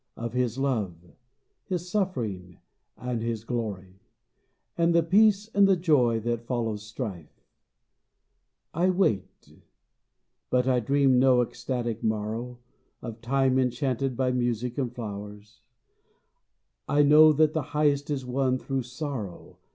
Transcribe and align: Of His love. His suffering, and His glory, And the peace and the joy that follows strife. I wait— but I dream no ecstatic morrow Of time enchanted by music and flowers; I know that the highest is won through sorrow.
Of 0.17 0.33
His 0.33 0.57
love. 0.57 0.95
His 1.63 1.87
suffering, 1.91 2.57
and 2.97 3.21
His 3.21 3.43
glory, 3.43 4.01
And 4.75 4.95
the 4.95 5.03
peace 5.03 5.47
and 5.53 5.67
the 5.67 5.75
joy 5.75 6.19
that 6.21 6.47
follows 6.47 6.81
strife. 6.81 7.45
I 8.73 8.89
wait— 8.89 9.59
but 10.49 10.67
I 10.67 10.79
dream 10.79 11.19
no 11.19 11.43
ecstatic 11.43 12.03
morrow 12.03 12.57
Of 13.03 13.21
time 13.21 13.59
enchanted 13.59 14.17
by 14.17 14.31
music 14.31 14.79
and 14.79 14.91
flowers; 14.91 15.61
I 16.89 17.03
know 17.03 17.31
that 17.33 17.53
the 17.53 17.61
highest 17.77 18.09
is 18.09 18.25
won 18.25 18.57
through 18.57 18.81
sorrow. 18.81 19.59